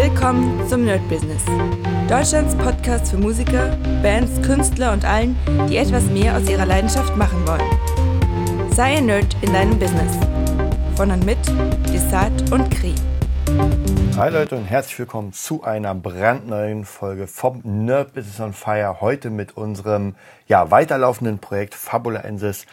[0.00, 1.42] Willkommen zum Nerd Business.
[2.08, 5.36] Deutschlands Podcast für Musiker, Bands, Künstler und allen,
[5.68, 8.70] die etwas mehr aus ihrer Leidenschaft machen wollen.
[8.70, 10.16] Sei ein Nerd in deinem Business.
[10.94, 11.38] Von und mit
[11.92, 12.94] Desart und Kri.
[14.16, 19.00] Hi Leute und herzlich willkommen zu einer brandneuen Folge vom Nerd Business on Fire.
[19.00, 20.14] Heute mit unserem
[20.46, 22.66] ja, weiterlaufenden Projekt Fabula Ensis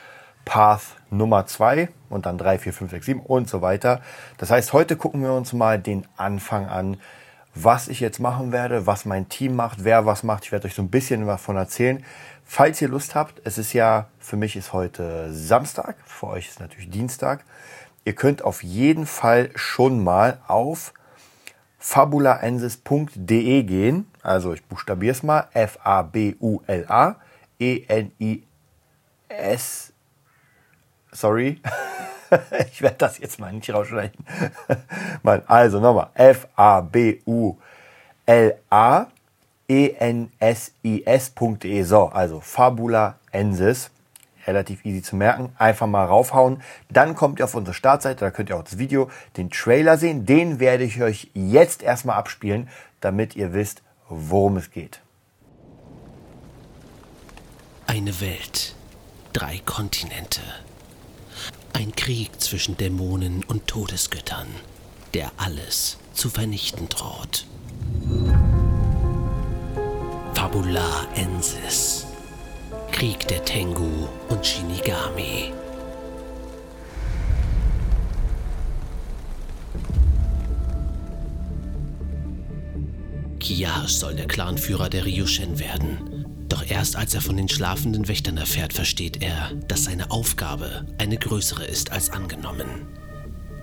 [0.45, 4.01] Path Nummer 2 und dann 3, 4, 5, 6, 7 und so weiter.
[4.37, 6.97] Das heißt, heute gucken wir uns mal den Anfang an,
[7.53, 10.45] was ich jetzt machen werde, was mein Team macht, wer was macht.
[10.45, 12.03] Ich werde euch so ein bisschen davon erzählen.
[12.43, 16.59] Falls ihr Lust habt, es ist ja, für mich ist heute Samstag, für euch ist
[16.59, 17.43] natürlich Dienstag.
[18.03, 20.93] Ihr könnt auf jeden Fall schon mal auf
[21.79, 24.07] fabulaensis.de gehen.
[24.21, 25.47] Also ich buchstabiere es mal.
[25.53, 27.15] F-A-B-U-L-A
[27.59, 28.45] E-N-I-S
[31.15, 31.61] sorry.
[32.71, 34.25] ich werde das jetzt mal nicht rausschneiden.
[35.47, 36.09] also nochmal.
[36.13, 37.57] F-A-B-U-L-A
[39.67, 41.03] E-N-S-I-S.de.
[41.83, 43.89] So, also Fabula Ensis.
[44.45, 45.51] Relativ easy zu merken.
[45.57, 46.61] Einfach mal raufhauen.
[46.89, 48.19] Dann kommt ihr auf unsere Startseite.
[48.25, 50.27] Da könnt ihr auch das Video, den Trailer sehen.
[50.27, 52.69] Den werde ich euch jetzt erstmal abspielen,
[53.01, 55.01] damit ihr wisst, worum es geht.
[57.87, 58.75] Eine Welt.
[59.33, 60.41] Drei Kontinente
[61.75, 64.47] ein Krieg zwischen Dämonen und Todesgöttern,
[65.13, 67.45] der alles zu vernichten droht.
[70.33, 72.07] Fabula Ensis.
[72.93, 75.51] Krieg der Tengu und Shinigami.
[83.39, 86.14] Kiyash soll der Clanführer der Ryushen werden
[86.49, 91.17] doch erst als er von den schlafenden Wächtern erfährt, versteht er, dass seine Aufgabe eine
[91.17, 92.87] größere ist als angenommen.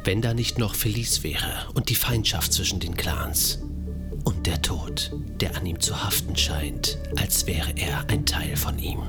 [0.05, 3.61] Wenn da nicht noch Felice wäre und die Feindschaft zwischen den Clans.
[4.25, 8.79] Und der Tod, der an ihm zu haften scheint, als wäre er ein Teil von
[8.79, 9.01] ihm.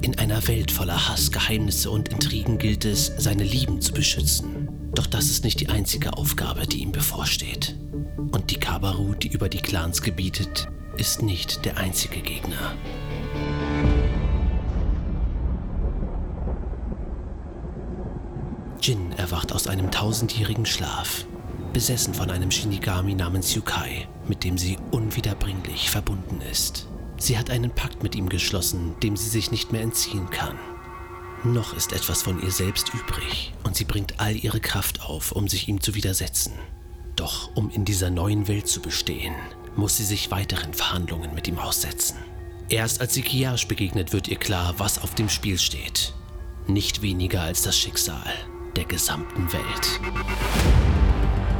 [0.00, 4.68] In einer Welt voller Hass, Geheimnisse und Intrigen gilt es, seine Lieben zu beschützen.
[4.94, 7.76] Doch das ist nicht die einzige Aufgabe, die ihm bevorsteht.
[8.16, 12.74] Und die Kabaru, die über die Clans gebietet, ist nicht der einzige Gegner.
[18.80, 21.24] Jin erwacht aus einem tausendjährigen Schlaf,
[21.72, 26.86] besessen von einem Shinigami namens Yukai, mit dem sie unwiederbringlich verbunden ist.
[27.16, 30.58] Sie hat einen Pakt mit ihm geschlossen, dem sie sich nicht mehr entziehen kann.
[31.44, 35.48] Noch ist etwas von ihr selbst übrig und sie bringt all ihre Kraft auf, um
[35.48, 36.52] sich ihm zu widersetzen.
[37.14, 39.34] Doch um in dieser neuen Welt zu bestehen,
[39.78, 42.18] muss sie sich weiteren Verhandlungen mit ihm aussetzen.
[42.68, 46.12] Erst als sie Kiyash begegnet, wird ihr klar, was auf dem Spiel steht.
[46.66, 48.34] Nicht weniger als das Schicksal
[48.76, 50.00] der gesamten Welt.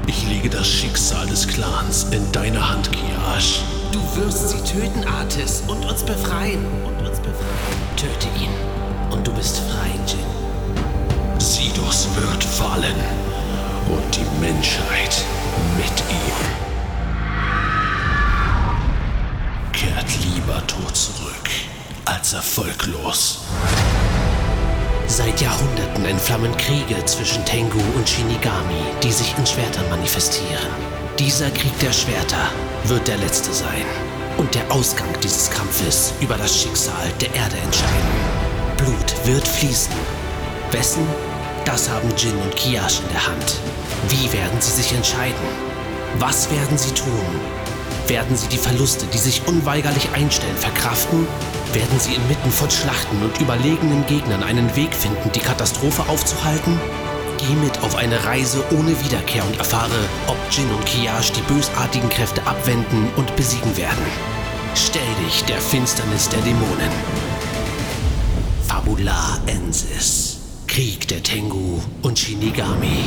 [0.06, 3.60] Ich lege das Schicksal des Clans in deine Hand, Kiyash.
[3.92, 6.66] Du wirst sie töten, Artis, und uns befreien.
[6.84, 7.96] Und uns befreien.
[7.96, 8.50] Töte ihn
[9.10, 11.40] und du bist frei, Jin.
[11.40, 12.96] Sidus wird fallen
[13.88, 15.24] und die Menschheit
[15.76, 16.67] mit ihm.
[19.88, 21.48] Kehrt lieber tot zurück
[22.04, 23.40] als erfolglos.
[25.06, 30.68] Seit Jahrhunderten entflammen Kriege zwischen Tengu und Shinigami, die sich in Schwertern manifestieren.
[31.18, 32.50] Dieser Krieg der Schwerter
[32.84, 33.86] wird der letzte sein
[34.36, 38.14] und der Ausgang dieses Kampfes über das Schicksal der Erde entscheiden.
[38.76, 39.94] Blut wird fließen.
[40.70, 41.06] Wessen?
[41.64, 43.60] Das haben Jin und Kiyash in der Hand.
[44.08, 45.48] Wie werden sie sich entscheiden?
[46.18, 47.67] Was werden sie tun?
[48.08, 51.26] Werden sie die Verluste, die sich unweigerlich einstellen, verkraften?
[51.74, 56.80] Werden sie inmitten von Schlachten und überlegenen Gegnern einen Weg finden, die Katastrophe aufzuhalten?
[57.36, 62.08] Geh mit auf eine Reise ohne Wiederkehr und erfahre, ob Jin und Kiyash die bösartigen
[62.08, 64.06] Kräfte abwenden und besiegen werden.
[64.74, 66.90] Stell dich der Finsternis der Dämonen.
[68.66, 70.38] Fabula Ensis.
[70.66, 73.04] Krieg der Tengu und Shinigami.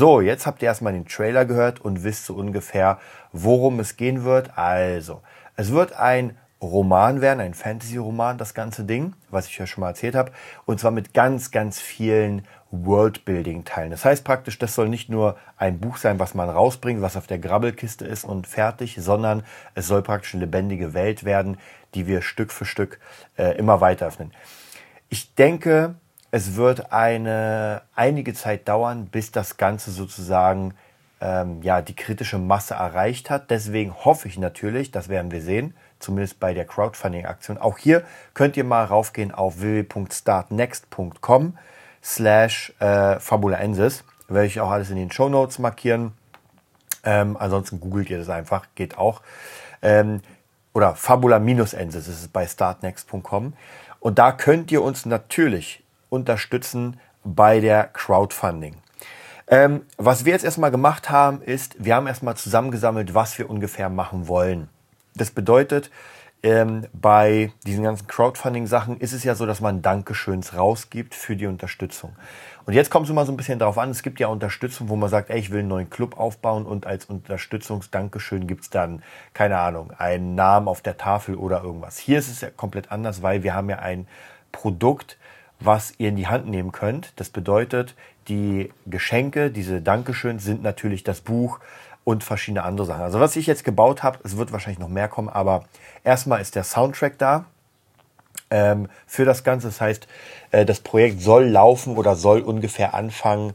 [0.00, 2.98] So, jetzt habt ihr erstmal den Trailer gehört und wisst so ungefähr,
[3.32, 4.56] worum es gehen wird.
[4.56, 5.20] Also,
[5.56, 9.88] es wird ein Roman werden, ein Fantasy-Roman, das ganze Ding, was ich ja schon mal
[9.88, 10.32] erzählt habe.
[10.64, 13.90] Und zwar mit ganz, ganz vielen Worldbuilding-Teilen.
[13.90, 17.26] Das heißt praktisch, das soll nicht nur ein Buch sein, was man rausbringt, was auf
[17.26, 19.42] der Grabbelkiste ist und fertig, sondern
[19.74, 21.58] es soll praktisch eine lebendige Welt werden,
[21.92, 23.00] die wir Stück für Stück
[23.36, 24.32] äh, immer weiter öffnen.
[25.10, 25.96] Ich denke,
[26.30, 30.74] es wird eine einige Zeit dauern, bis das Ganze sozusagen
[31.20, 33.50] ähm, ja, die kritische Masse erreicht hat.
[33.50, 37.58] Deswegen hoffe ich natürlich, das werden wir sehen, zumindest bei der Crowdfunding-Aktion.
[37.58, 38.04] Auch hier
[38.34, 41.58] könnt ihr mal raufgehen auf www.startnext.com
[42.02, 44.04] slash äh, fabulaensis.
[44.28, 46.12] Werde ich auch alles in den Show Notes markieren.
[47.02, 49.22] Ähm, ansonsten googelt ihr das einfach, geht auch.
[49.82, 50.20] Ähm,
[50.72, 53.54] oder fabula-ensis ist es bei startnext.com.
[53.98, 58.76] Und da könnt ihr uns natürlich unterstützen bei der Crowdfunding.
[59.48, 63.88] Ähm, was wir jetzt erstmal gemacht haben, ist, wir haben erstmal zusammengesammelt, was wir ungefähr
[63.88, 64.68] machen wollen.
[65.16, 65.90] Das bedeutet,
[66.42, 71.46] ähm, bei diesen ganzen Crowdfunding-Sachen ist es ja so, dass man Dankeschöns rausgibt für die
[71.46, 72.14] Unterstützung.
[72.64, 74.96] Und jetzt kommt es immer so ein bisschen darauf an, es gibt ja Unterstützung, wo
[74.96, 79.02] man sagt, ey, ich will einen neuen Club aufbauen und als Unterstützungsdankeschön gibt es dann,
[79.34, 81.98] keine Ahnung, einen Namen auf der Tafel oder irgendwas.
[81.98, 84.06] Hier ist es ja komplett anders, weil wir haben ja ein
[84.52, 85.18] Produkt,
[85.60, 87.12] was ihr in die Hand nehmen könnt.
[87.16, 87.94] Das bedeutet,
[88.28, 91.60] die Geschenke, diese Dankeschön sind natürlich das Buch
[92.04, 93.02] und verschiedene andere Sachen.
[93.02, 95.64] Also was ich jetzt gebaut habe, es wird wahrscheinlich noch mehr kommen, aber
[96.02, 97.44] erstmal ist der Soundtrack da
[98.50, 99.68] ähm, für das Ganze.
[99.68, 100.08] Das heißt,
[100.50, 103.54] äh, das Projekt soll laufen oder soll ungefähr anfangen,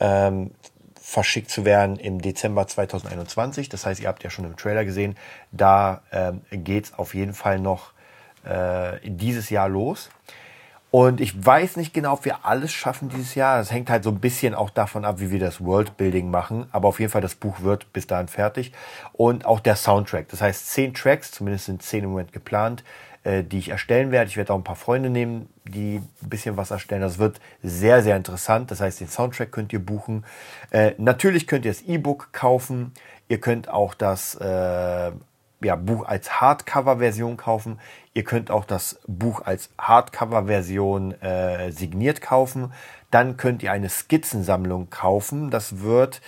[0.00, 0.52] ähm,
[1.00, 3.68] verschickt zu werden im Dezember 2021.
[3.68, 5.16] Das heißt, ihr habt ja schon im Trailer gesehen,
[5.50, 7.92] da ähm, geht es auf jeden Fall noch
[8.44, 10.10] äh, dieses Jahr los.
[10.92, 13.56] Und ich weiß nicht genau, ob wir alles schaffen dieses Jahr.
[13.56, 16.66] Das hängt halt so ein bisschen auch davon ab, wie wir das Worldbuilding machen.
[16.70, 18.72] Aber auf jeden Fall, das Buch wird bis dahin fertig.
[19.14, 20.28] Und auch der Soundtrack.
[20.28, 22.84] Das heißt, zehn Tracks, zumindest sind zehn im Moment geplant,
[23.24, 24.28] äh, die ich erstellen werde.
[24.28, 27.00] Ich werde auch ein paar Freunde nehmen, die ein bisschen was erstellen.
[27.00, 28.70] Das wird sehr, sehr interessant.
[28.70, 30.26] Das heißt, den Soundtrack könnt ihr buchen.
[30.72, 32.92] Äh, natürlich könnt ihr das E-Book kaufen.
[33.28, 35.10] Ihr könnt auch das äh,
[35.64, 37.78] ja, Buch als Hardcover-Version kaufen.
[38.14, 42.72] Ihr könnt auch das Buch als Hardcover-Version äh, signiert kaufen.
[43.10, 45.50] Dann könnt ihr eine Skizzensammlung kaufen.
[45.50, 46.20] Das wird,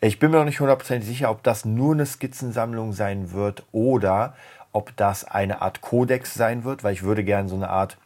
[0.00, 4.34] ich bin mir noch nicht hundertprozentig sicher, ob das nur eine Skizzensammlung sein wird oder
[4.72, 7.98] ob das eine Art Kodex sein wird, weil ich würde gerne so eine Art,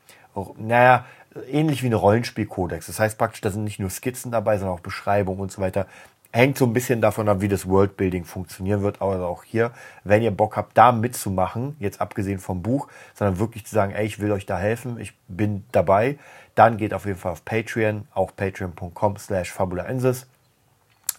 [0.58, 1.04] naja,
[1.50, 2.86] ähnlich wie eine Rollenspielkodex.
[2.86, 5.86] Das heißt praktisch, da sind nicht nur Skizzen dabei, sondern auch Beschreibungen und so weiter
[6.32, 9.00] hängt so ein bisschen davon ab, wie das Worldbuilding funktionieren wird.
[9.00, 9.72] Aber auch hier,
[10.04, 14.06] wenn ihr Bock habt, da mitzumachen, jetzt abgesehen vom Buch, sondern wirklich zu sagen, ey,
[14.06, 16.18] ich will euch da helfen, ich bin dabei,
[16.54, 20.26] dann geht auf jeden Fall auf Patreon, auch patreon.com slash fabulaensis.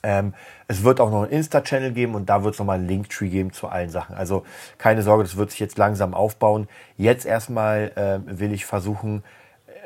[0.04, 0.34] Ähm,
[0.68, 3.52] es wird auch noch einen Insta-Channel geben und da wird es nochmal einen Linktree geben
[3.52, 4.16] zu allen Sachen.
[4.16, 4.46] Also
[4.78, 6.68] keine Sorge, das wird sich jetzt langsam aufbauen.
[6.98, 9.24] Jetzt erstmal äh, will ich versuchen,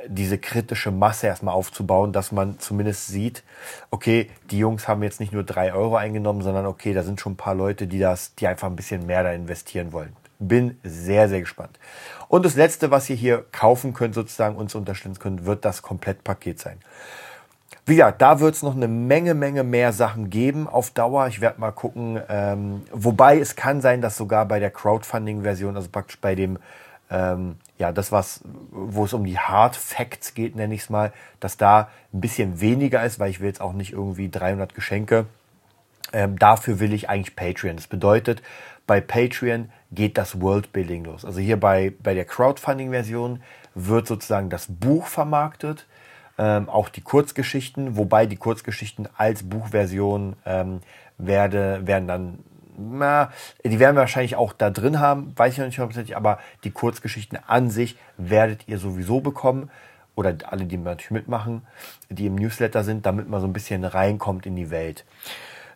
[0.07, 3.44] diese kritische Masse erstmal aufzubauen, dass man zumindest sieht,
[3.89, 7.33] okay, die Jungs haben jetzt nicht nur drei Euro eingenommen, sondern okay, da sind schon
[7.33, 10.15] ein paar Leute, die das, die einfach ein bisschen mehr da investieren wollen.
[10.39, 11.80] Bin sehr, sehr gespannt.
[12.27, 16.59] Und das letzte, was ihr hier kaufen könnt, sozusagen uns unterstützen könnt, wird das Komplettpaket
[16.59, 16.80] sein.
[17.86, 21.27] Wie gesagt, da wird es noch eine Menge, Menge mehr Sachen geben auf Dauer.
[21.27, 22.21] Ich werde mal gucken.
[22.30, 26.57] Ähm, wobei es kann sein, dass sogar bei der Crowdfunding-Version, also praktisch bei dem
[27.09, 31.12] ähm, ja, das, was, wo es um die Hard Facts geht, nenne ich es mal,
[31.39, 35.25] dass da ein bisschen weniger ist, weil ich will jetzt auch nicht irgendwie 300 Geschenke.
[36.13, 37.78] Ähm, dafür will ich eigentlich Patreon.
[37.78, 38.44] Das bedeutet,
[38.86, 41.25] bei Patreon geht das Worldbuilding los.
[41.25, 43.42] Also hier bei, bei der Crowdfunding-Version
[43.74, 45.88] wird sozusagen das Buch vermarktet,
[46.38, 50.81] ähm, auch die Kurzgeschichten, wobei die Kurzgeschichten als Buchversion ähm,
[51.18, 52.39] werde, werden dann
[52.78, 53.32] na,
[53.63, 56.72] die werden wir wahrscheinlich auch da drin haben, weiß ich noch nicht hundertprozentig, aber die
[56.72, 59.70] Kurzgeschichten an sich werdet ihr sowieso bekommen.
[60.16, 61.62] Oder alle, die natürlich mitmachen,
[62.10, 65.06] die im Newsletter sind, damit man so ein bisschen reinkommt in die Welt.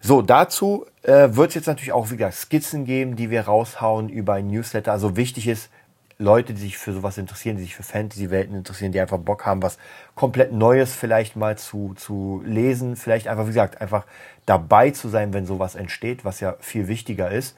[0.02, 4.34] So, dazu äh, wird es jetzt natürlich auch wieder Skizzen geben, die wir raushauen über
[4.34, 4.92] ein Newsletter.
[4.92, 5.70] Also wichtig ist,
[6.18, 9.62] Leute, die sich für sowas interessieren, die sich für Fantasy-Welten interessieren, die einfach Bock haben,
[9.62, 9.78] was
[10.16, 14.06] komplett Neues vielleicht mal zu, zu lesen, vielleicht einfach, wie gesagt, einfach
[14.46, 17.58] dabei zu sein, wenn sowas entsteht, was ja viel wichtiger ist.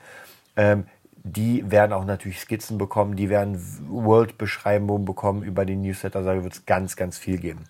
[0.55, 0.85] Ähm,
[1.23, 6.53] die werden auch natürlich Skizzen bekommen, die werden World-Beschreibungen bekommen über den Newsletter, da wird
[6.53, 7.65] es ganz, ganz viel geben.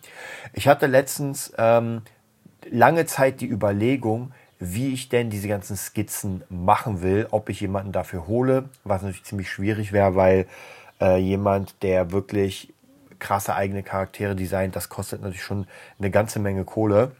[0.53, 2.03] Ich hatte letztens ähm,
[2.69, 7.91] lange Zeit die Überlegung, wie ich denn diese ganzen Skizzen machen will, ob ich jemanden
[7.91, 10.47] dafür hole, was natürlich ziemlich schwierig wäre, weil
[10.99, 12.73] äh, jemand, der wirklich
[13.19, 15.67] krasse eigene Charaktere designt, das kostet natürlich schon
[15.99, 17.11] eine ganze Menge Kohle.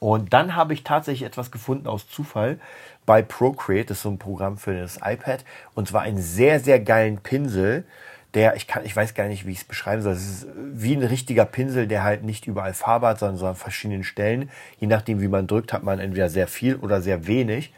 [0.00, 2.60] Und dann habe ich tatsächlich etwas gefunden aus Zufall
[3.04, 6.78] bei Procreate, das ist so ein Programm für das iPad, und zwar einen sehr, sehr
[6.78, 7.84] geilen Pinsel,
[8.38, 10.12] der, ich kann, ich weiß gar nicht, wie ich es beschreiben soll.
[10.12, 13.56] Es ist wie ein richtiger Pinsel, der halt nicht überall Farbe hat, sondern so an
[13.56, 14.48] verschiedenen Stellen.
[14.78, 17.72] Je nachdem, wie man drückt, hat man entweder sehr viel oder sehr wenig.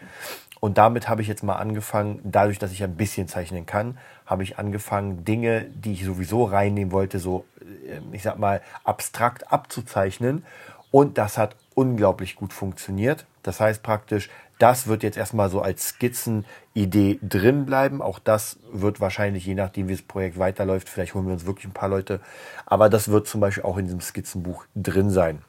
[0.60, 4.42] Und damit habe ich jetzt mal angefangen, dadurch, dass ich ein bisschen zeichnen kann, habe
[4.42, 10.44] ich angefangen, Dinge, die ich sowieso reinnehmen wollte, so, äh, ich sag mal, abstrakt abzuzeichnen
[10.90, 13.24] Und das hat unglaublich gut funktioniert.
[13.42, 14.28] Das heißt praktisch,
[14.60, 18.02] das wird jetzt erstmal so als Skizzenidee drin bleiben.
[18.02, 21.66] Auch das wird wahrscheinlich, je nachdem wie das Projekt weiterläuft, vielleicht holen wir uns wirklich
[21.66, 22.20] ein paar Leute.
[22.66, 25.42] Aber das wird zum Beispiel auch in diesem Skizzenbuch drin sein.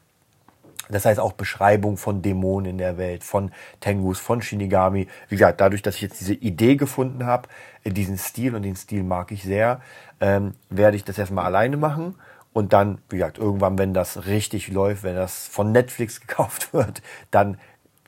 [0.88, 5.06] Das heißt auch Beschreibung von Dämonen in der Welt, von Tengus, von Shinigami.
[5.28, 7.48] Wie gesagt, dadurch, dass ich jetzt diese Idee gefunden habe,
[7.84, 9.80] diesen Stil und den Stil mag ich sehr,
[10.20, 12.16] ähm, werde ich das erstmal alleine machen.
[12.52, 17.02] Und dann, wie gesagt, irgendwann, wenn das richtig läuft, wenn das von Netflix gekauft wird,
[17.30, 17.58] dann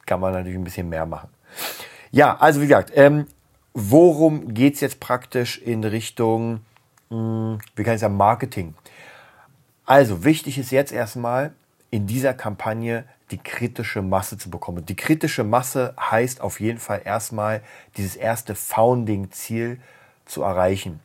[0.06, 1.28] kann man natürlich ein bisschen mehr machen.
[2.11, 3.26] Ja, also wie gesagt, ähm,
[3.73, 6.61] worum geht's jetzt praktisch in Richtung,
[7.11, 8.75] mh, hm, wie kann ich sagen, Marketing?
[9.87, 11.52] Also wichtig ist jetzt erstmal,
[11.90, 14.84] in dieser Kampagne die kritische Masse zu bekommen.
[14.84, 17.62] Die kritische Masse heißt auf jeden Fall erstmal
[17.96, 19.78] dieses erste Founding-Ziel
[20.25, 20.99] zu erreichen.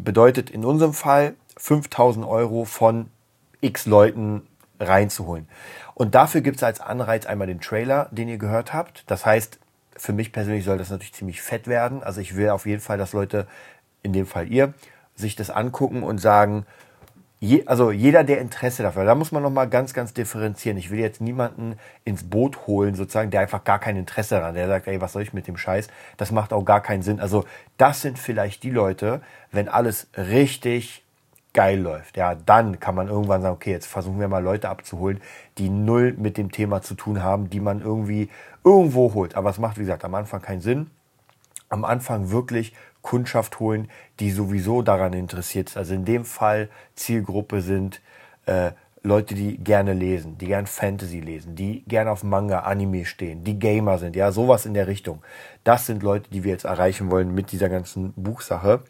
[0.00, 3.08] Bedeutet in unserem Fall 5000 Euro von
[3.60, 4.42] x Leuten
[4.80, 5.48] reinzuholen.
[5.94, 9.04] Und dafür gibt es als Anreiz einmal den Trailer, den ihr gehört habt.
[9.06, 9.58] Das heißt,
[9.96, 12.02] für mich persönlich soll das natürlich ziemlich fett werden.
[12.02, 13.46] Also ich will auf jeden Fall, dass Leute,
[14.02, 14.72] in dem Fall ihr,
[15.14, 16.64] sich das angucken und sagen,
[17.38, 20.78] je, also jeder, der Interesse dafür, da muss man nochmal ganz, ganz differenzieren.
[20.78, 24.68] Ich will jetzt niemanden ins Boot holen, sozusagen, der einfach gar kein Interesse daran, der
[24.68, 25.88] sagt, ey, was soll ich mit dem Scheiß?
[26.16, 27.20] Das macht auch gar keinen Sinn.
[27.20, 27.44] Also
[27.76, 29.20] das sind vielleicht die Leute,
[29.50, 31.04] wenn alles richtig
[31.52, 35.20] geil läuft, ja, dann kann man irgendwann sagen, okay, jetzt versuchen wir mal Leute abzuholen,
[35.58, 38.28] die null mit dem Thema zu tun haben, die man irgendwie
[38.64, 39.34] irgendwo holt.
[39.34, 40.90] Aber es macht, wie gesagt, am Anfang keinen Sinn.
[41.68, 43.88] Am Anfang wirklich Kundschaft holen,
[44.18, 45.76] die sowieso daran interessiert ist.
[45.76, 48.00] Also in dem Fall Zielgruppe sind
[48.46, 53.44] äh, Leute, die gerne lesen, die gerne Fantasy lesen, die gerne auf Manga, Anime stehen,
[53.44, 55.22] die Gamer sind, ja, sowas in der Richtung.
[55.64, 58.82] Das sind Leute, die wir jetzt erreichen wollen mit dieser ganzen Buchsache.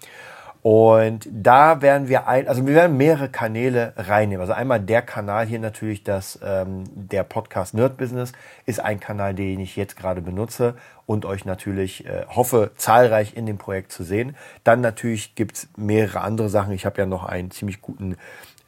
[0.63, 4.43] Und da werden wir ein, also wir werden mehrere Kanäle reinnehmen.
[4.43, 8.33] Also einmal der Kanal hier natürlich, das ähm, der Podcast Nerd Business
[8.67, 10.75] ist ein Kanal, den ich jetzt gerade benutze
[11.07, 14.37] und euch natürlich äh, hoffe zahlreich in dem Projekt zu sehen.
[14.63, 16.75] Dann natürlich gibt's mehrere andere Sachen.
[16.75, 18.17] Ich habe ja noch einen ziemlich guten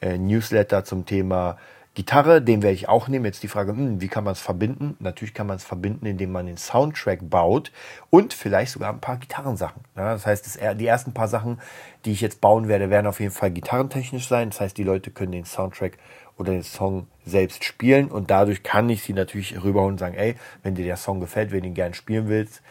[0.00, 1.58] äh, Newsletter zum Thema
[1.94, 3.26] Gitarre, den werde ich auch nehmen.
[3.26, 4.96] Jetzt die Frage, hm, wie kann man es verbinden?
[4.98, 7.70] Natürlich kann man es verbinden, indem man den Soundtrack baut
[8.08, 9.82] und vielleicht sogar ein paar Gitarrensachen.
[9.94, 11.60] Ja, das heißt, die ersten paar Sachen,
[12.06, 14.50] die ich jetzt bauen werde, werden auf jeden Fall gitarrentechnisch sein.
[14.50, 15.98] Das heißt, die Leute können den Soundtrack
[16.38, 20.36] oder den Song selbst spielen und dadurch kann ich sie natürlich rüberholen und sagen, ey,
[20.62, 22.62] wenn dir der Song gefällt, wenn du ihn gerne spielen willst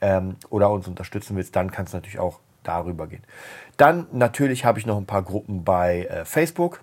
[0.00, 3.22] ähm, oder uns unterstützen willst, dann kann es natürlich auch darüber gehen.
[3.76, 6.80] Dann natürlich habe ich noch ein paar Gruppen bei äh, Facebook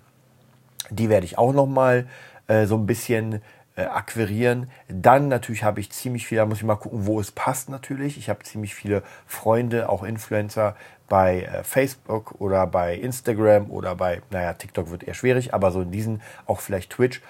[0.90, 2.06] die werde ich auch noch mal
[2.48, 3.42] äh, so ein bisschen
[3.76, 4.70] äh, akquirieren.
[4.88, 8.16] Dann natürlich habe ich ziemlich viel, da muss ich mal gucken, wo es passt natürlich.
[8.18, 10.76] Ich habe ziemlich viele Freunde, auch Influencer
[11.08, 15.82] bei äh, Facebook oder bei Instagram oder bei, naja, TikTok wird eher schwierig, aber so
[15.82, 17.20] in diesen, auch vielleicht Twitch,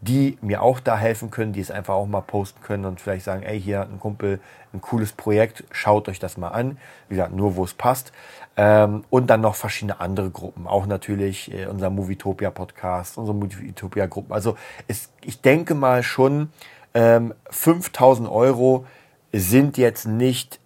[0.00, 3.24] die mir auch da helfen können, die es einfach auch mal posten können und vielleicht
[3.24, 4.40] sagen, ey, hier hat ein Kumpel
[4.72, 6.78] ein cooles Projekt, schaut euch das mal an.
[7.08, 8.12] Wie gesagt, nur wo es passt.
[8.56, 10.66] Ähm, und dann noch verschiedene andere Gruppen.
[10.66, 14.32] Auch natürlich äh, unser Movietopia Podcast, unsere Movietopia Gruppen.
[14.32, 16.50] Also es, ich denke mal schon,
[16.94, 18.86] ähm, 5000 Euro
[19.32, 20.60] sind jetzt nicht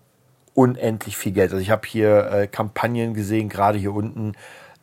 [0.54, 1.52] unendlich viel Geld.
[1.52, 4.34] Also ich habe hier äh, Kampagnen gesehen, gerade hier unten.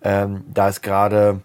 [0.02, 1.42] Ähm, da ist gerade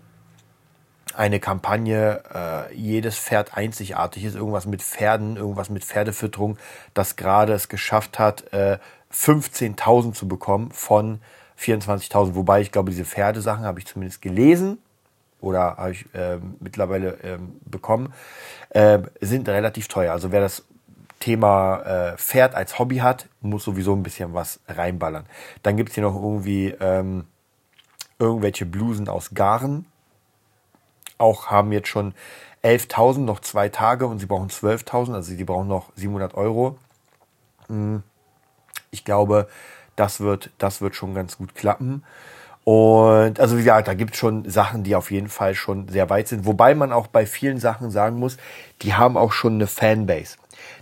[1.16, 6.59] eine Kampagne, äh, jedes Pferd einzigartig ist, irgendwas mit Pferden, irgendwas mit Pferdefütterung,
[6.92, 8.78] das gerade es geschafft hat, äh,
[9.12, 11.21] 15.000 zu bekommen von
[11.59, 12.35] 24.000.
[12.35, 14.78] Wobei ich glaube, diese Pferdesachen habe ich zumindest gelesen
[15.40, 18.12] oder habe ich äh, mittlerweile äh, bekommen,
[18.71, 20.12] äh, sind relativ teuer.
[20.12, 20.64] Also wer das
[21.21, 21.80] Thema
[22.12, 25.26] äh, Pferd als Hobby hat, muss sowieso ein bisschen was reinballern.
[25.62, 27.25] Dann gibt es hier noch irgendwie ähm,
[28.18, 29.87] irgendwelche Blusen aus Garen.
[31.24, 32.12] Auch haben jetzt schon
[32.62, 36.76] 11.000, noch zwei Tage und sie brauchen 12.000, also sie brauchen noch 700 Euro.
[37.68, 38.02] Hm.
[38.90, 39.48] Ich glaube,
[39.96, 42.04] das wird, das wird schon ganz gut klappen.
[42.64, 46.10] Und also wie gesagt, da gibt es schon Sachen, die auf jeden Fall schon sehr
[46.10, 46.44] weit sind.
[46.44, 48.36] Wobei man auch bei vielen Sachen sagen muss,
[48.82, 50.36] die haben auch schon eine Fanbase.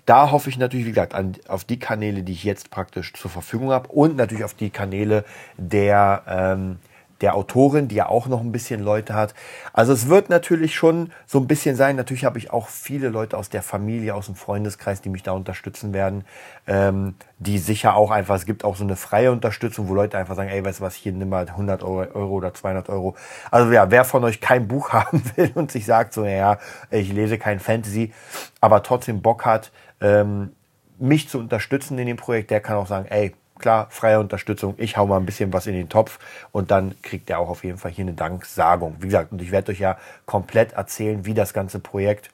[0.06, 3.30] Da hoffe ich natürlich, wie gesagt, an, auf die Kanäle, die ich jetzt praktisch zur
[3.30, 5.24] Verfügung habe und natürlich auf die Kanäle
[5.56, 6.78] der ähm,
[7.22, 9.34] der Autorin, die ja auch noch ein bisschen Leute hat.
[9.72, 11.96] Also es wird natürlich schon so ein bisschen sein.
[11.96, 15.32] Natürlich habe ich auch viele Leute aus der Familie, aus dem Freundeskreis, die mich da
[15.32, 16.24] unterstützen werden,
[16.66, 20.36] ähm, die sicher auch einfach, es gibt auch so eine freie Unterstützung, wo Leute einfach
[20.36, 23.16] sagen, ey, weißt du was, hier nimm mal 100 Euro oder 200 Euro.
[23.50, 26.58] Also ja, wer von euch kein Buch haben will und sich sagt so, ja,
[26.90, 28.12] ich lese kein Fantasy,
[28.60, 30.50] aber trotzdem Bock hat, ähm,
[30.98, 34.74] mich zu unterstützen in dem Projekt, der kann auch sagen, ey, klar, freie Unterstützung.
[34.76, 36.18] Ich hau mal ein bisschen was in den Topf
[36.50, 38.96] und dann kriegt er auch auf jeden Fall hier eine Danksagung.
[39.00, 42.30] Wie gesagt, und ich werde euch ja komplett erzählen, wie das ganze Projekt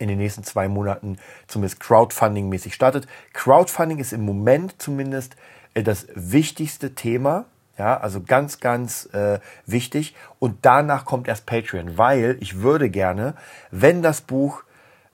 [0.00, 3.06] in den nächsten zwei Monaten zumindest Crowdfunding-mäßig startet.
[3.34, 5.36] Crowdfunding ist im Moment zumindest
[5.74, 7.44] äh, das wichtigste Thema.
[7.78, 10.14] Ja, also ganz, ganz äh, wichtig.
[10.38, 13.34] Und danach kommt erst Patreon, weil ich würde gerne,
[13.70, 14.64] wenn das Buch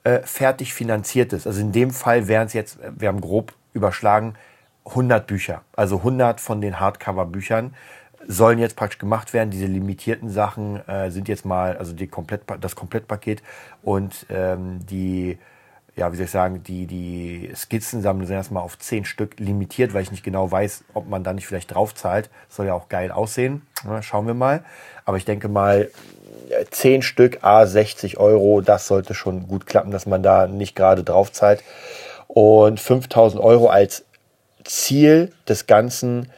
[0.02, 3.52] äh, fertig finanziert ist, also in dem Fall wären es jetzt, äh, wir haben grob
[3.72, 4.34] überschlagen,
[4.86, 5.62] 100 Bücher.
[5.74, 7.74] Also 100 von den Hardcover-Büchern
[8.26, 9.50] sollen jetzt praktisch gemacht werden.
[9.50, 13.42] Diese limitierten Sachen äh, sind jetzt mal, also die Komplett, das Komplettpaket
[13.82, 15.38] und ähm, die
[15.96, 20.02] ja, wie soll ich sagen, die, die Skizzensammlung sind erstmal auf zehn Stück limitiert, weil
[20.02, 22.28] ich nicht genau weiß, ob man da nicht vielleicht drauf zahlt.
[22.50, 23.62] Soll ja auch geil aussehen.
[23.82, 24.62] Ja, schauen wir mal.
[25.06, 25.90] Aber ich denke mal,
[26.70, 31.02] zehn Stück, a 60 Euro, das sollte schon gut klappen, dass man da nicht gerade
[31.02, 31.62] drauf zahlt.
[32.26, 34.04] Und 5000 Euro als
[34.68, 36.30] Ziel des Ganzen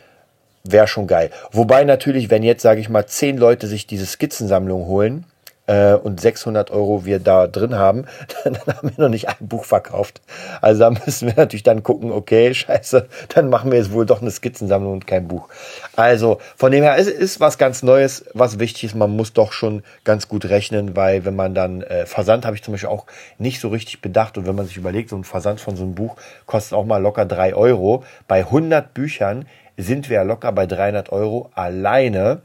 [0.64, 1.30] wäre schon geil.
[1.52, 5.24] Wobei natürlich, wenn jetzt, sage ich mal, zehn Leute sich diese Skizzensammlung holen,
[5.68, 8.06] äh, und 600 Euro wir da drin haben,
[8.42, 10.20] dann, dann haben wir noch nicht ein Buch verkauft.
[10.60, 14.20] Also da müssen wir natürlich dann gucken, okay, scheiße, dann machen wir jetzt wohl doch
[14.20, 15.48] eine Skizzensammlung und kein Buch.
[15.94, 19.52] Also von dem her, es ist was ganz Neues, was wichtig ist, man muss doch
[19.52, 23.06] schon ganz gut rechnen, weil wenn man dann, äh, Versand habe ich zum Beispiel auch
[23.38, 25.94] nicht so richtig bedacht und wenn man sich überlegt, so ein Versand von so einem
[25.94, 28.04] Buch kostet auch mal locker drei Euro.
[28.26, 29.46] Bei 100 Büchern
[29.76, 32.40] sind wir ja locker bei 300 Euro alleine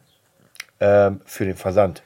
[0.80, 2.04] äh, für den Versand.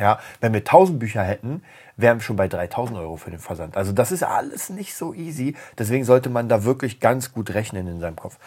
[0.00, 1.62] Ja, wenn wir 1000 Bücher hätten,
[1.98, 3.76] wären wir schon bei 3000 Euro für den Versand.
[3.76, 5.54] Also das ist alles nicht so easy.
[5.78, 8.38] Deswegen sollte man da wirklich ganz gut rechnen in seinem Kopf.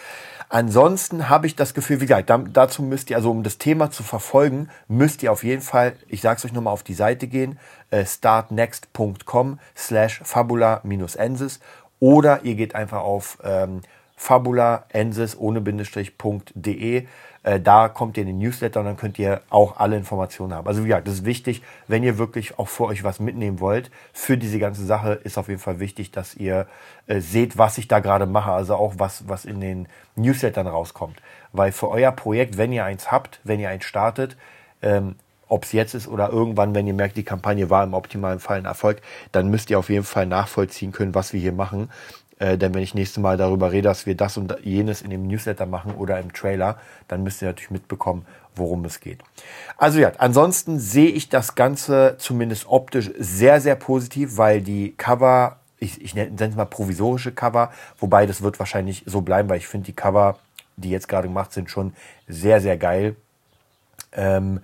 [0.49, 4.01] Ansonsten habe ich das Gefühl, wie gesagt, dazu müsst ihr, also um das Thema zu
[4.01, 7.59] verfolgen, müsst ihr auf jeden Fall, ich sage es euch nochmal, auf die Seite gehen,
[7.91, 11.59] äh, startnext.com slash fabula-ensis
[11.99, 13.81] oder ihr geht einfach auf ähm,
[14.15, 17.05] fabulaensis ohne Bindestrich.de
[17.43, 20.67] äh, da kommt ihr in den Newsletter und dann könnt ihr auch alle Informationen haben.
[20.67, 23.91] Also wie gesagt, das ist wichtig, wenn ihr wirklich auch für euch was mitnehmen wollt.
[24.13, 26.67] Für diese ganze Sache ist auf jeden Fall wichtig, dass ihr
[27.07, 28.51] äh, seht, was ich da gerade mache.
[28.51, 31.21] Also auch was, was in den Newslettern rauskommt.
[31.51, 34.37] Weil für euer Projekt, wenn ihr eins habt, wenn ihr eins startet,
[34.81, 35.15] ähm,
[35.49, 38.57] ob es jetzt ist oder irgendwann, wenn ihr merkt, die Kampagne war im optimalen Fall
[38.57, 39.01] ein Erfolg,
[39.33, 41.89] dann müsst ihr auf jeden Fall nachvollziehen können, was wir hier machen.
[42.43, 45.27] Äh, denn wenn ich nächstes Mal darüber rede, dass wir das und jenes in dem
[45.27, 46.77] Newsletter machen oder im Trailer,
[47.07, 49.21] dann müsst ihr natürlich mitbekommen, worum es geht.
[49.77, 55.57] Also ja, ansonsten sehe ich das Ganze zumindest optisch sehr, sehr positiv, weil die Cover,
[55.79, 59.67] ich, ich nenne es mal provisorische Cover, wobei das wird wahrscheinlich so bleiben, weil ich
[59.67, 60.37] finde die Cover,
[60.75, 61.93] die jetzt gerade gemacht sind, schon
[62.27, 63.15] sehr, sehr geil.
[64.11, 64.59] Ähm,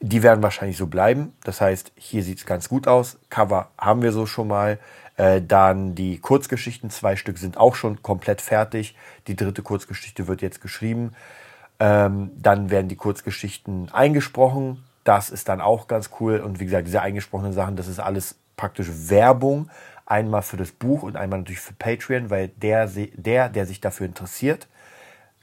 [0.00, 1.34] die werden wahrscheinlich so bleiben.
[1.44, 3.18] Das heißt, hier sieht es ganz gut aus.
[3.28, 4.78] Cover haben wir so schon mal.
[5.16, 8.96] Äh, dann die Kurzgeschichten, zwei Stück sind auch schon komplett fertig.
[9.26, 11.12] Die dritte Kurzgeschichte wird jetzt geschrieben.
[11.78, 14.84] Ähm, dann werden die Kurzgeschichten eingesprochen.
[15.04, 16.40] Das ist dann auch ganz cool.
[16.40, 19.70] Und wie gesagt, diese eingesprochenen Sachen, das ist alles praktisch Werbung.
[20.06, 24.06] Einmal für das Buch und einmal natürlich für Patreon, weil der, der, der sich dafür
[24.06, 24.66] interessiert,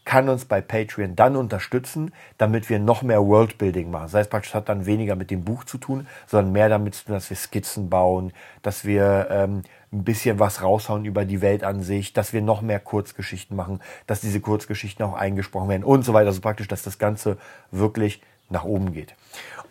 [0.08, 4.04] kann uns bei Patreon dann unterstützen, damit wir noch mehr Worldbuilding machen.
[4.04, 7.06] Das heißt praktisch, hat dann weniger mit dem Buch zu tun, sondern mehr damit zu
[7.06, 11.66] tun, dass wir Skizzen bauen, dass wir ähm, ein bisschen was raushauen über die Welt
[11.66, 16.04] an sich, dass wir noch mehr Kurzgeschichten machen, dass diese Kurzgeschichten auch eingesprochen werden und
[16.04, 16.28] so weiter.
[16.28, 17.38] Also praktisch, dass das Ganze
[17.72, 19.14] wirklich nach oben geht.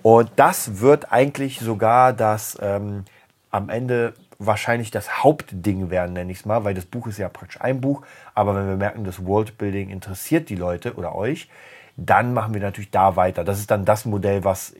[0.02, 3.06] Und das wird eigentlich sogar das ähm,
[3.50, 7.28] am Ende wahrscheinlich das Hauptding werden, nenne ich es mal, weil das Buch ist ja
[7.28, 8.02] praktisch ein Buch.
[8.34, 11.48] Aber wenn wir merken, das Worldbuilding interessiert die Leute oder euch,
[11.96, 13.44] dann machen wir natürlich da weiter.
[13.44, 14.74] Das ist dann das Modell, was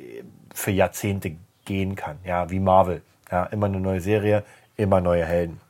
[0.55, 2.19] für Jahrzehnte gehen kann.
[2.25, 3.03] Ja, wie Marvel.
[3.31, 4.45] Ja, immer eine neue Serie,
[4.77, 5.61] immer neue Helden.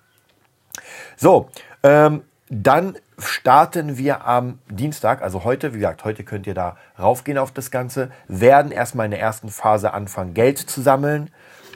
[1.17, 1.49] So,
[1.83, 7.39] ähm, dann starten wir am Dienstag, also heute, wie gesagt, heute könnt ihr da raufgehen
[7.39, 11.31] auf das Ganze, werden erstmal in der ersten Phase anfangen, Geld zu sammeln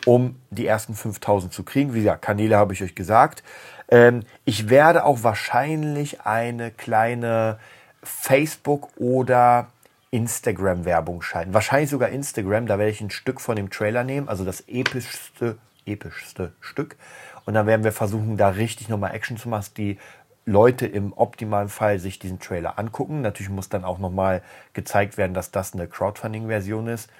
[0.06, 1.94] um die ersten 5000 zu kriegen.
[1.94, 3.42] Wie gesagt, Kanäle habe ich euch gesagt.
[3.88, 7.58] Ähm, ich werde auch wahrscheinlich eine kleine
[8.02, 9.68] Facebook oder
[10.10, 11.54] Instagram-Werbung schalten.
[11.54, 15.58] Wahrscheinlich sogar Instagram, da werde ich ein Stück von dem Trailer nehmen, also das epischste,
[15.86, 16.96] epischste Stück.
[17.44, 19.98] Und dann werden wir versuchen, da richtig nochmal Action zu machen, die
[20.46, 23.20] Leute im optimalen Fall sich diesen Trailer angucken.
[23.22, 27.10] Natürlich muss dann auch nochmal gezeigt werden, dass das eine Crowdfunding-Version ist.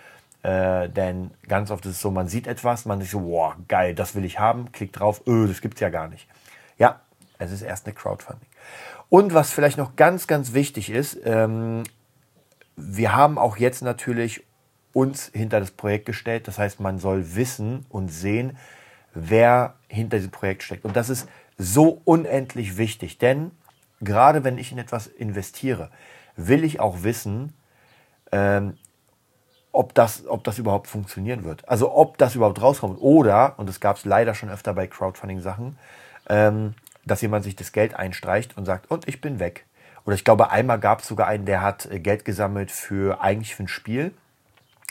[0.42, 3.94] Äh, denn ganz oft ist es so, man sieht etwas, man sich so, wow, geil,
[3.94, 6.26] das will ich haben, klickt drauf, öh, das gibt's ja gar nicht.
[6.79, 7.00] Ja,
[7.38, 8.48] es ist erst eine Crowdfunding.
[9.11, 11.83] Und was vielleicht noch ganz, ganz wichtig ist, ähm,
[12.76, 14.44] wir haben auch jetzt natürlich
[14.92, 16.48] uns hinter das Projekt gestellt.
[16.48, 18.57] Das heißt, man soll wissen und sehen,
[19.14, 20.85] wer hinter diesem Projekt steckt.
[20.85, 23.50] Und das ist so unendlich wichtig, denn
[24.00, 25.90] gerade wenn ich in etwas investiere,
[26.37, 27.53] will ich auch wissen,
[28.33, 28.79] ähm,
[29.73, 31.69] ob das, ob das überhaupt funktionieren wird.
[31.69, 32.99] Also ob das überhaupt rauskommt.
[33.01, 35.79] Oder, und das gab es leider schon öfter bei Crowdfunding-Sachen,
[36.29, 39.65] ähm, dass jemand sich das Geld einstreicht und sagt, und ich bin weg.
[40.05, 43.55] Oder ich glaube, einmal gab es sogar einen, der hat äh, Geld gesammelt für eigentlich
[43.55, 44.13] für ein Spiel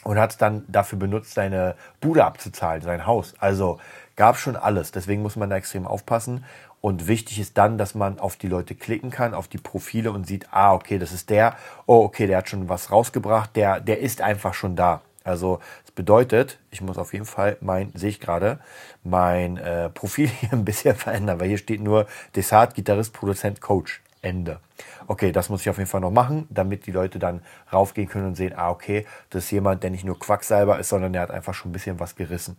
[0.03, 3.33] und hat es dann dafür benutzt, seine Bude abzuzahlen, sein Haus.
[3.39, 3.79] Also
[4.15, 4.91] gab schon alles.
[4.91, 6.45] Deswegen muss man da extrem aufpassen.
[6.81, 10.25] Und wichtig ist dann, dass man auf die Leute klicken kann, auf die Profile und
[10.25, 11.55] sieht, ah, okay, das ist der.
[11.85, 13.55] Oh, okay, der hat schon was rausgebracht.
[13.55, 15.01] Der, der ist einfach schon da.
[15.25, 18.59] Also das bedeutet, ich muss auf jeden Fall mein, sehe ich gerade,
[19.03, 24.01] mein äh, Profil hier ein bisschen verändern, weil hier steht nur Desart, Gitarrist, Produzent, Coach.
[24.21, 24.59] Ende.
[25.07, 28.27] Okay, das muss ich auf jeden Fall noch machen, damit die Leute dann raufgehen können
[28.27, 31.31] und sehen, ah, okay, das ist jemand, der nicht nur Quacksalber ist, sondern der hat
[31.31, 32.57] einfach schon ein bisschen was gerissen.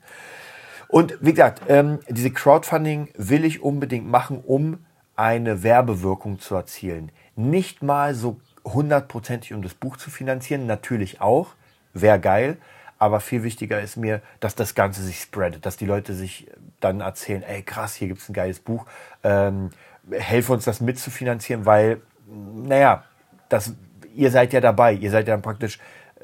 [0.89, 7.13] Und wie gesagt, ähm, diese Crowdfunding will ich unbedingt machen, um eine Werbewirkung zu erzielen.
[7.37, 11.55] Nicht mal so hundertprozentig, um das Buch zu finanzieren, natürlich auch,
[11.93, 12.57] wäre geil.
[12.99, 16.49] Aber viel wichtiger ist mir, dass das Ganze sich spreadet, dass die Leute sich
[16.81, 18.87] dann erzählen, ey krass, hier gibt es ein geiles Buch,
[19.23, 19.71] ähm,
[20.11, 23.05] helfe uns das mitzufinanzieren, weil, naja,
[23.49, 23.75] das,
[24.15, 25.79] ihr seid ja dabei, ihr seid ja praktisch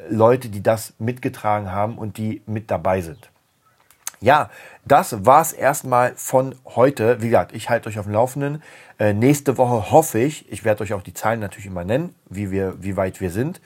[0.09, 3.31] Leute, die das mitgetragen haben und die mit dabei sind.
[4.21, 4.51] Ja,
[4.85, 7.21] das war's erstmal von heute.
[7.21, 8.62] Wie gesagt, ich halte euch auf dem Laufenden.
[8.99, 12.51] Äh, nächste Woche hoffe ich, ich werde euch auch die Zahlen natürlich immer nennen, wie,
[12.51, 13.61] wir, wie weit wir sind.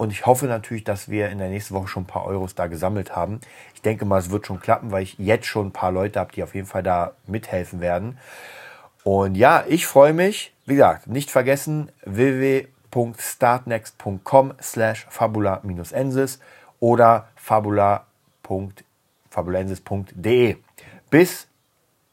[0.00, 2.68] Und ich hoffe natürlich, dass wir in der nächsten Woche schon ein paar Euros da
[2.68, 3.40] gesammelt haben.
[3.74, 6.32] Ich denke mal, es wird schon klappen, weil ich jetzt schon ein paar Leute habe,
[6.32, 8.16] die auf jeden Fall da mithelfen werden.
[9.04, 10.54] Und ja, ich freue mich.
[10.64, 16.40] Wie gesagt, nicht vergessen www.startnext.com slash fabula-ensis
[16.80, 18.86] oder fabula.ensis
[19.30, 20.56] fabulensis.de.
[21.10, 21.46] Bis